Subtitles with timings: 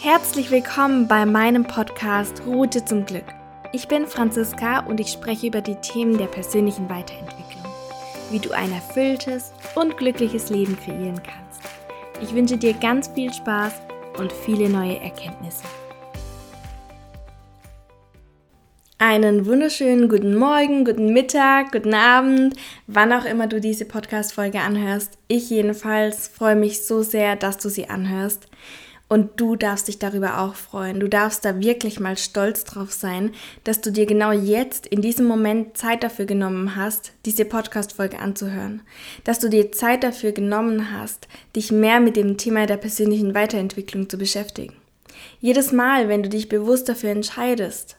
[0.00, 3.24] Herzlich willkommen bei meinem Podcast Route zum Glück.
[3.72, 7.64] Ich bin Franziska und ich spreche über die Themen der persönlichen Weiterentwicklung,
[8.30, 11.62] wie du ein erfülltes und glückliches Leben kreieren kannst.
[12.22, 13.72] Ich wünsche dir ganz viel Spaß
[14.18, 15.64] und viele neue Erkenntnisse.
[18.98, 22.54] Einen wunderschönen guten Morgen, guten Mittag, guten Abend,
[22.86, 25.18] wann auch immer du diese Podcast-Folge anhörst.
[25.26, 28.46] Ich jedenfalls freue mich so sehr, dass du sie anhörst.
[29.08, 31.00] Und du darfst dich darüber auch freuen.
[31.00, 33.32] Du darfst da wirklich mal stolz drauf sein,
[33.64, 38.82] dass du dir genau jetzt in diesem Moment Zeit dafür genommen hast, diese Podcast-Folge anzuhören.
[39.24, 41.26] Dass du dir Zeit dafür genommen hast,
[41.56, 44.74] dich mehr mit dem Thema der persönlichen Weiterentwicklung zu beschäftigen.
[45.40, 47.96] Jedes Mal, wenn du dich bewusst dafür entscheidest,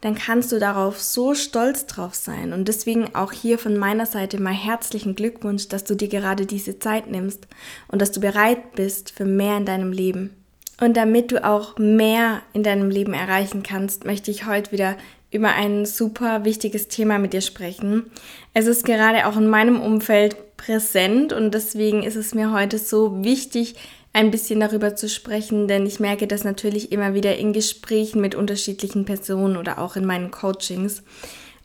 [0.00, 2.52] dann kannst du darauf so stolz drauf sein.
[2.52, 6.78] Und deswegen auch hier von meiner Seite mal herzlichen Glückwunsch, dass du dir gerade diese
[6.78, 7.46] Zeit nimmst
[7.88, 10.39] und dass du bereit bist für mehr in deinem Leben.
[10.80, 14.96] Und damit du auch mehr in deinem Leben erreichen kannst, möchte ich heute wieder
[15.30, 18.10] über ein super wichtiges Thema mit dir sprechen.
[18.54, 23.22] Es ist gerade auch in meinem Umfeld präsent und deswegen ist es mir heute so
[23.22, 23.76] wichtig,
[24.12, 28.34] ein bisschen darüber zu sprechen, denn ich merke das natürlich immer wieder in Gesprächen mit
[28.34, 31.04] unterschiedlichen Personen oder auch in meinen Coachings.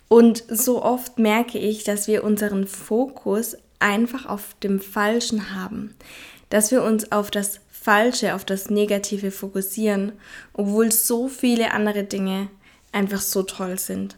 [0.07, 5.95] Und so oft merke ich, dass wir unseren Fokus einfach auf dem Falschen haben,
[6.51, 10.13] dass wir uns auf das Falsche, auf das Negative fokussieren,
[10.53, 12.49] obwohl so viele andere Dinge
[12.91, 14.15] einfach so toll sind.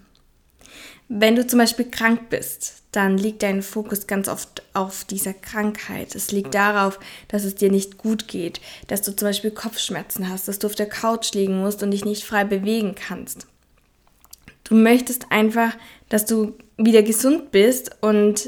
[1.10, 6.16] Wenn du zum Beispiel krank bist, dann liegt dein Fokus ganz oft auf dieser Krankheit.
[6.16, 10.48] Es liegt darauf, dass es dir nicht gut geht, dass du zum Beispiel Kopfschmerzen hast,
[10.48, 13.48] dass du auf der Couch liegen musst und dich nicht frei bewegen kannst.
[14.64, 15.76] Du möchtest einfach,
[16.08, 18.48] dass du wieder gesund bist und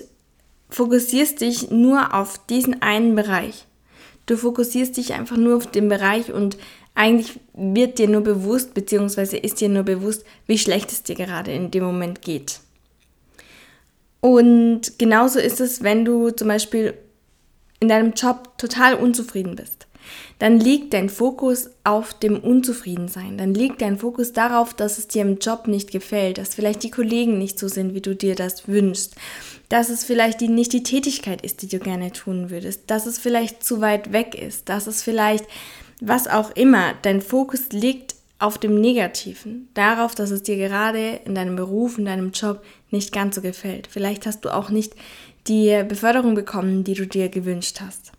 [0.70, 3.66] fokussierst dich nur auf diesen einen Bereich.
[4.30, 6.56] Du fokussierst dich einfach nur auf den Bereich und
[6.94, 11.52] eigentlich wird dir nur bewusst, beziehungsweise ist dir nur bewusst, wie schlecht es dir gerade
[11.52, 12.60] in dem Moment geht.
[14.22, 16.94] Und genauso ist es, wenn du zum Beispiel
[17.80, 19.79] in deinem Job total unzufrieden bist.
[20.40, 23.38] Dann liegt dein Fokus auf dem Unzufriedensein.
[23.38, 26.92] Dann liegt dein Fokus darauf, dass es dir im Job nicht gefällt, dass vielleicht die
[26.92, 29.16] Kollegen nicht so sind, wie du dir das wünschst,
[29.70, 33.20] dass es vielleicht die, nicht die Tätigkeit ist, die du gerne tun würdest, dass es
[33.20, 35.46] vielleicht zu weit weg ist, dass es vielleicht,
[36.02, 41.36] was auch immer, dein Fokus liegt auf dem Negativen, darauf, dass es dir gerade in
[41.36, 43.88] deinem Beruf, in deinem Job nicht ganz so gefällt.
[43.88, 44.96] Vielleicht hast du auch nicht
[45.48, 48.14] die Beförderung bekommen, die du dir gewünscht hast.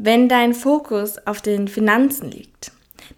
[0.00, 2.70] Wenn dein Fokus auf den Finanzen liegt,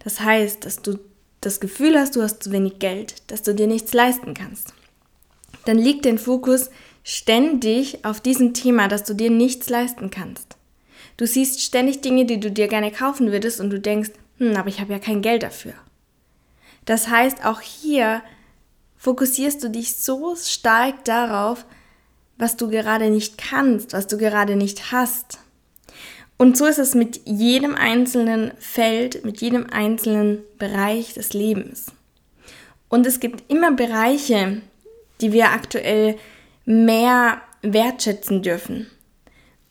[0.03, 0.97] das heißt, dass du
[1.39, 4.73] das Gefühl hast, du hast zu wenig Geld, dass du dir nichts leisten kannst,
[5.65, 6.71] dann liegt dein Fokus
[7.03, 10.57] ständig auf diesem Thema, dass du dir nichts leisten kannst.
[11.17, 14.09] Du siehst ständig Dinge, die du dir gerne kaufen würdest und du denkst,
[14.39, 15.73] hm, aber ich habe ja kein Geld dafür.
[16.85, 18.23] Das heißt, auch hier
[18.97, 21.63] fokussierst du dich so stark darauf,
[22.39, 25.37] was du gerade nicht kannst, was du gerade nicht hast.
[26.41, 31.91] Und so ist es mit jedem einzelnen Feld, mit jedem einzelnen Bereich des Lebens.
[32.89, 34.63] Und es gibt immer Bereiche,
[35.21, 36.17] die wir aktuell
[36.65, 38.87] mehr wertschätzen dürfen.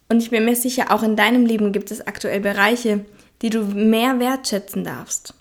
[0.08, 3.04] Und ich bin mir sicher, auch in deinem Leben gibt es aktuell Bereiche,
[3.42, 5.34] die du mehr wertschätzen darfst.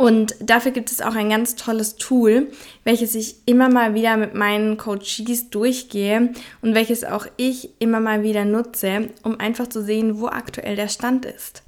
[0.00, 2.46] Und dafür gibt es auch ein ganz tolles Tool,
[2.84, 8.22] welches ich immer mal wieder mit meinen Coaches durchgehe und welches auch ich immer mal
[8.22, 11.62] wieder nutze, um einfach zu sehen, wo aktuell der Stand ist.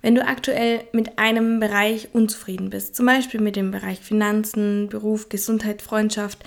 [0.00, 5.28] Wenn du aktuell mit einem Bereich unzufrieden bist, zum Beispiel mit dem Bereich Finanzen, Beruf,
[5.28, 6.44] Gesundheit, Freundschaft,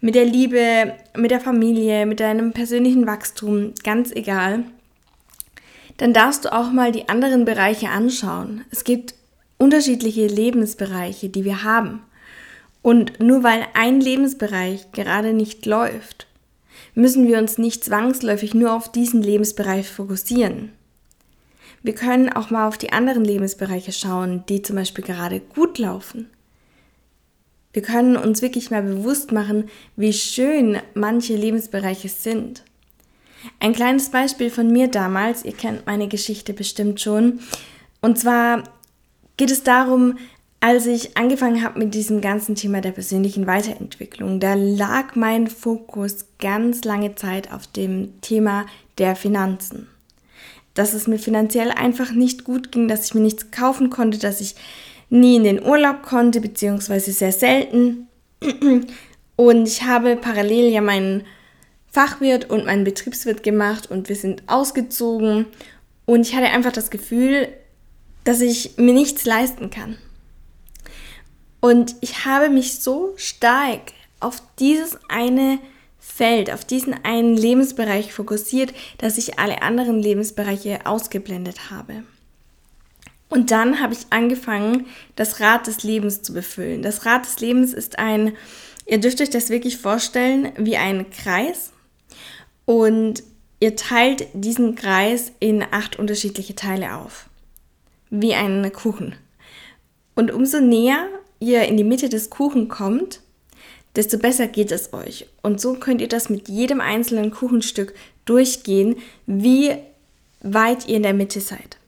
[0.00, 4.64] mit der Liebe, mit der Familie, mit deinem persönlichen Wachstum, ganz egal,
[5.98, 8.64] dann darfst du auch mal die anderen Bereiche anschauen.
[8.70, 9.14] Es gibt
[9.64, 12.02] unterschiedliche Lebensbereiche, die wir haben.
[12.82, 16.26] Und nur weil ein Lebensbereich gerade nicht läuft,
[16.94, 20.72] müssen wir uns nicht zwangsläufig nur auf diesen Lebensbereich fokussieren.
[21.82, 26.28] Wir können auch mal auf die anderen Lebensbereiche schauen, die zum Beispiel gerade gut laufen.
[27.72, 32.64] Wir können uns wirklich mal bewusst machen, wie schön manche Lebensbereiche sind.
[33.60, 37.40] Ein kleines Beispiel von mir damals, ihr kennt meine Geschichte bestimmt schon.
[38.02, 38.64] Und zwar
[39.36, 40.18] geht es darum,
[40.60, 46.26] als ich angefangen habe mit diesem ganzen Thema der persönlichen Weiterentwicklung, da lag mein Fokus
[46.38, 48.66] ganz lange Zeit auf dem Thema
[48.98, 49.88] der Finanzen
[50.74, 54.40] dass es mir finanziell einfach nicht gut ging, dass ich mir nichts kaufen konnte, dass
[54.40, 54.56] ich
[55.08, 58.08] nie in den Urlaub konnte, beziehungsweise sehr selten.
[59.36, 61.22] Und ich habe parallel ja meinen
[61.90, 65.46] Fachwirt und meinen Betriebswirt gemacht und wir sind ausgezogen.
[66.06, 67.48] Und ich hatte einfach das Gefühl,
[68.24, 69.98] dass ich mir nichts leisten kann.
[71.60, 75.58] Und ich habe mich so stark auf dieses eine
[75.98, 82.04] Feld, auf diesen einen Lebensbereich fokussiert, dass ich alle anderen Lebensbereiche ausgeblendet habe.
[83.28, 84.86] Und dann habe ich angefangen,
[85.16, 86.82] das Rad des Lebens zu befüllen.
[86.82, 88.36] Das Rad des Lebens ist ein,
[88.86, 91.72] ihr dürft euch das wirklich vorstellen, wie ein Kreis.
[92.64, 93.22] Und
[93.58, 97.28] ihr teilt diesen Kreis in acht unterschiedliche Teile auf.
[98.16, 99.16] Wie einen Kuchen.
[100.14, 101.08] Und umso näher
[101.40, 103.20] ihr in die Mitte des Kuchen kommt,
[103.96, 105.26] desto besser geht es euch.
[105.42, 107.92] Und so könnt ihr das mit jedem einzelnen Kuchenstück
[108.24, 108.96] durchgehen,
[109.26, 109.72] wie
[110.42, 111.78] weit ihr in der Mitte seid.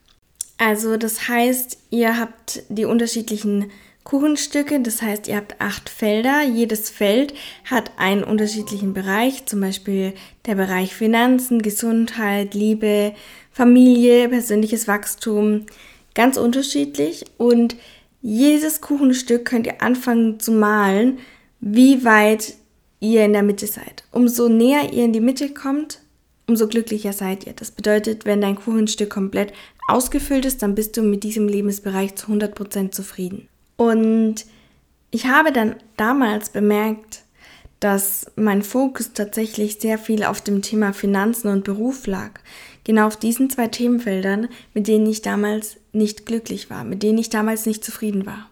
[0.59, 3.71] Also das heißt, ihr habt die unterschiedlichen
[4.03, 6.43] Kuchenstücke, das heißt, ihr habt acht Felder.
[6.43, 7.35] Jedes Feld
[7.65, 10.13] hat einen unterschiedlichen Bereich, zum Beispiel
[10.47, 13.15] der Bereich Finanzen, Gesundheit, Liebe,
[13.53, 15.67] Familie, persönliches Wachstum,
[16.17, 17.25] ganz unterschiedlich.
[17.39, 17.77] Und
[18.21, 21.19] jedes Kuchenstück könnt ihr anfangen zu malen,
[21.61, 22.55] wie weit
[22.99, 24.03] ihr in der Mitte seid.
[24.11, 26.01] Umso näher ihr in die Mitte kommt,
[26.49, 27.53] umso glücklicher seid ihr.
[27.53, 29.53] Das bedeutet, wenn dein Kuchenstück komplett
[29.89, 33.49] ausgefüllt ist, dann bist du mit diesem Lebensbereich zu 100% zufrieden.
[33.77, 34.47] Und
[35.11, 37.23] ich habe dann damals bemerkt,
[37.81, 42.41] dass mein Fokus tatsächlich sehr viel auf dem Thema Finanzen und Beruf lag.
[42.85, 47.31] Genau auf diesen zwei Themenfeldern, mit denen ich damals nicht glücklich war, mit denen ich
[47.31, 48.51] damals nicht zufrieden war.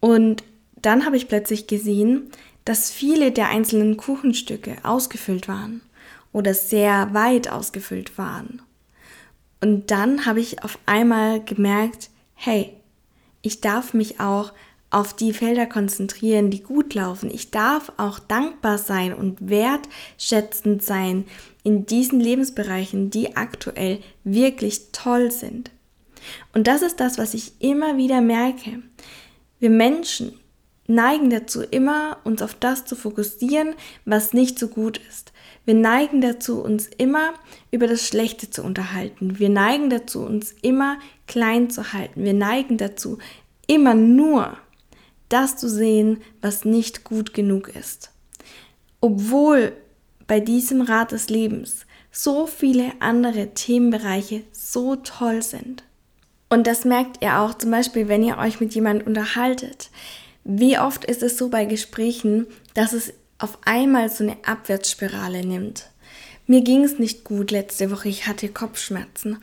[0.00, 0.42] Und
[0.76, 2.30] dann habe ich plötzlich gesehen,
[2.64, 5.80] dass viele der einzelnen Kuchenstücke ausgefüllt waren
[6.32, 8.62] oder sehr weit ausgefüllt waren.
[9.60, 12.72] Und dann habe ich auf einmal gemerkt, hey,
[13.42, 14.52] ich darf mich auch
[14.90, 17.30] auf die Felder konzentrieren, die gut laufen.
[17.32, 21.24] Ich darf auch dankbar sein und wertschätzend sein
[21.62, 25.70] in diesen Lebensbereichen, die aktuell wirklich toll sind.
[26.52, 28.82] Und das ist das, was ich immer wieder merke.
[29.58, 30.38] Wir Menschen
[30.86, 33.74] neigen dazu, immer uns auf das zu fokussieren,
[34.04, 35.32] was nicht so gut ist.
[35.64, 37.34] Wir neigen dazu, uns immer
[37.70, 39.38] über das Schlechte zu unterhalten.
[39.38, 42.24] Wir neigen dazu, uns immer klein zu halten.
[42.24, 43.18] Wir neigen dazu,
[43.66, 44.56] immer nur
[45.28, 48.10] das zu sehen, was nicht gut genug ist.
[49.00, 49.72] Obwohl
[50.26, 55.84] bei diesem Rat des Lebens so viele andere Themenbereiche so toll sind.
[56.52, 59.88] Und das merkt ihr auch zum Beispiel, wenn ihr euch mit jemandem unterhaltet.
[60.44, 65.86] Wie oft ist es so bei Gesprächen, dass es auf einmal so eine Abwärtsspirale nimmt?
[66.46, 69.38] Mir ging es nicht gut letzte Woche, ich hatte Kopfschmerzen.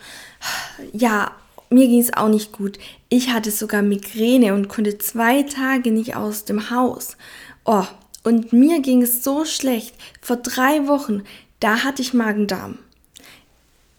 [0.94, 1.32] Ja,
[1.72, 2.78] mir ging es auch nicht gut.
[3.10, 7.18] Ich hatte sogar Migräne und konnte zwei Tage nicht aus dem Haus.
[7.66, 7.86] Oh,
[8.24, 9.96] und mir ging es so schlecht.
[10.22, 11.24] Vor drei Wochen,
[11.60, 12.78] da hatte ich Magen-Darm.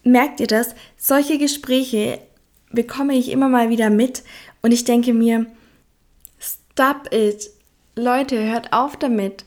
[0.05, 0.75] Merkt ihr das?
[0.95, 2.21] Solche Gespräche
[2.73, 4.23] bekomme ich immer mal wieder mit
[4.61, 5.45] und ich denke mir,
[6.39, 7.49] Stop it.
[7.95, 9.43] Leute, hört auf damit.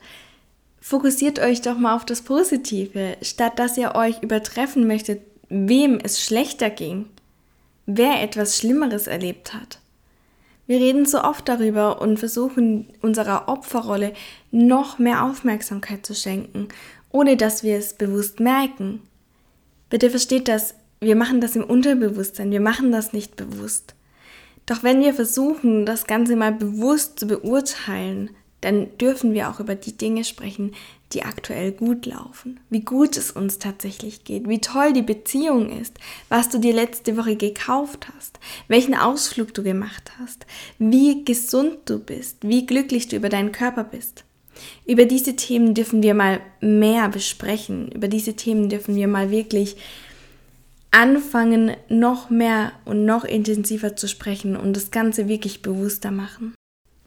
[0.80, 6.22] Fokussiert euch doch mal auf das Positive, statt dass ihr euch übertreffen möchtet, wem es
[6.22, 7.06] schlechter ging,
[7.86, 9.78] wer etwas Schlimmeres erlebt hat.
[10.66, 14.12] Wir reden so oft darüber und versuchen unserer Opferrolle
[14.50, 16.68] noch mehr Aufmerksamkeit zu schenken,
[17.10, 19.00] ohne dass wir es bewusst merken.
[19.88, 20.74] Bitte versteht das,
[21.04, 23.94] wir machen das im Unterbewusstsein, wir machen das nicht bewusst.
[24.66, 29.74] Doch wenn wir versuchen, das Ganze mal bewusst zu beurteilen, dann dürfen wir auch über
[29.74, 30.72] die Dinge sprechen,
[31.12, 35.98] die aktuell gut laufen, wie gut es uns tatsächlich geht, wie toll die Beziehung ist,
[36.30, 40.46] was du dir letzte Woche gekauft hast, welchen Ausflug du gemacht hast,
[40.78, 44.24] wie gesund du bist, wie glücklich du über deinen Körper bist.
[44.86, 49.76] Über diese Themen dürfen wir mal mehr besprechen, über diese Themen dürfen wir mal wirklich
[50.94, 56.54] anfangen, noch mehr und noch intensiver zu sprechen und das Ganze wirklich bewusster machen.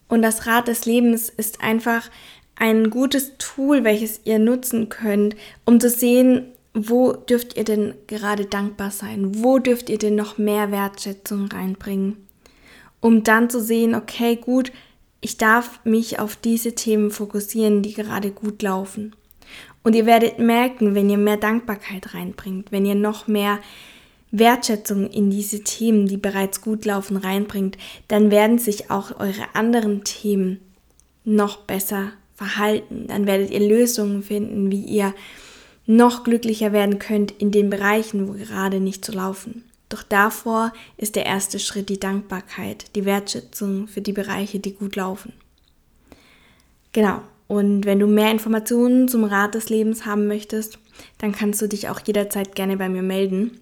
[0.10, 2.10] Und das Rad des Lebens ist einfach
[2.58, 8.46] ein gutes Tool, welches ihr nutzen könnt, um zu sehen, wo dürft ihr denn gerade
[8.46, 9.44] dankbar sein?
[9.44, 12.28] Wo dürft ihr denn noch mehr Wertschätzung reinbringen?
[13.00, 14.74] Um dann zu sehen, okay, gut,
[15.22, 19.16] ich darf mich auf diese Themen fokussieren, die gerade gut laufen.
[19.88, 23.60] Und ihr werdet merken, wenn ihr mehr Dankbarkeit reinbringt, wenn ihr noch mehr
[24.32, 27.78] Wertschätzung in diese Themen, die bereits gut laufen, reinbringt,
[28.10, 30.60] dann werden sich auch eure anderen Themen
[31.24, 33.08] noch besser verhalten.
[33.08, 35.14] Dann werdet ihr Lösungen finden, wie ihr
[35.86, 39.64] noch glücklicher werden könnt in den Bereichen, wo gerade nicht so laufen.
[39.88, 44.98] Doch davor ist der erste Schritt die Dankbarkeit, die Wertschätzung für die Bereiche, die gut
[44.98, 45.32] laufen.
[46.92, 50.80] Genau, und wenn du mehr Informationen zum Rat des Lebens haben möchtest,
[51.18, 53.60] dann kannst du dich auch jederzeit gerne bei mir melden.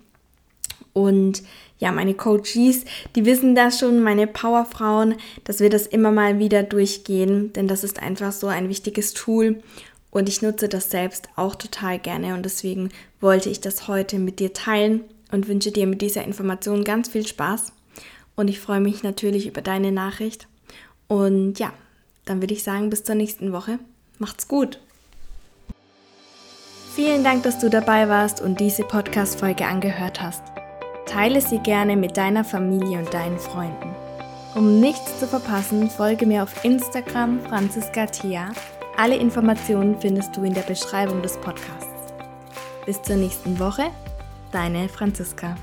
[0.94, 1.44] Und
[1.77, 6.63] ja, meine Coaches, die wissen das schon, meine Powerfrauen, dass wir das immer mal wieder
[6.63, 9.62] durchgehen, denn das ist einfach so ein wichtiges Tool.
[10.10, 12.89] Und ich nutze das selbst auch total gerne und deswegen
[13.20, 15.01] wollte ich das heute mit dir teilen
[15.32, 17.74] und wünsche dir mit dieser Information ganz viel Spaß.
[18.38, 20.48] Und ich freue mich natürlich über deine Nachricht.
[21.08, 21.74] Und ja,
[22.25, 23.79] dann würde ich sagen, bis zur nächsten Woche.
[24.20, 24.79] Macht's gut!
[26.96, 30.44] Vielen Dank, dass du dabei warst und diese Podcast-Folge angehört hast.
[31.05, 33.94] Teile sie gerne mit deiner Familie und deinen Freunden.
[34.55, 38.51] Um nichts zu verpassen, folge mir auf Instagram Franziska Thea.
[38.96, 42.13] Alle Informationen findest du in der Beschreibung des Podcasts.
[42.86, 43.91] Bis zur nächsten Woche,
[44.53, 45.58] deine Franziska.